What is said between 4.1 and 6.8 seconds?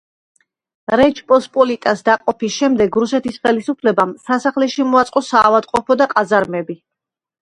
სასახლეში მოაწყო საავადმყოფო და ყაზარმები.